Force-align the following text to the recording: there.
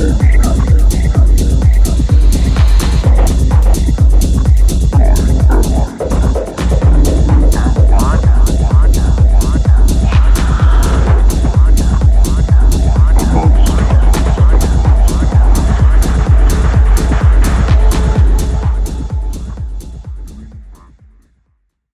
there. 0.00 0.39